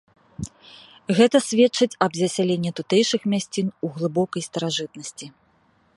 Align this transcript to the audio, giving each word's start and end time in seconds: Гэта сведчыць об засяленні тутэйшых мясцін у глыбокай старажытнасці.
Гэта 1.19 1.37
сведчыць 1.49 1.97
об 2.07 2.11
засяленні 2.21 2.71
тутэйшых 2.81 3.21
мясцін 3.35 3.67
у 3.89 3.93
глыбокай 3.99 4.41
старажытнасці. 4.51 5.25